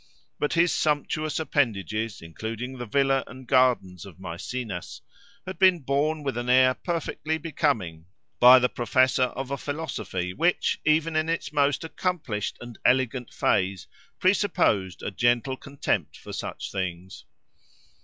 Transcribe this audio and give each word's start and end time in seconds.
But 0.39 0.53
his 0.53 0.73
sumptuous 0.73 1.39
appendages, 1.39 2.23
including 2.23 2.79
the 2.79 2.87
villa 2.87 3.23
and 3.27 3.45
gardens 3.47 4.03
of 4.03 4.19
Maecenas, 4.19 5.01
had 5.45 5.59
been 5.59 5.81
borne 5.81 6.23
with 6.23 6.37
an 6.37 6.49
air 6.49 6.73
perfectly 6.73 7.37
becoming, 7.37 8.07
by 8.39 8.57
the 8.57 8.67
professor 8.67 9.25
of 9.37 9.51
a 9.51 9.59
philosophy 9.59 10.33
which, 10.33 10.81
even 10.85 11.15
in 11.15 11.29
its 11.29 11.53
most 11.53 11.83
accomplished 11.83 12.57
and 12.59 12.79
elegant 12.83 13.31
phase, 13.31 13.85
presupposed 14.17 15.03
a 15.03 15.11
gentle 15.11 15.55
contempt 15.55 16.17
for 16.17 16.33
such 16.33 16.71
things. 16.71 17.25